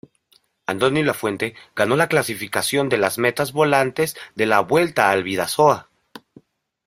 Andoni 0.65 1.03
Lafuente 1.03 1.53
ganó 1.75 1.95
la 1.95 2.07
clasificación 2.07 2.89
de 2.89 2.97
las 2.97 3.19
metas 3.19 3.51
volantes 3.53 4.17
de 4.33 4.47
la 4.47 4.61
Vuelta 4.61 5.11
al 5.11 5.23
Bidasoa. 5.23 5.91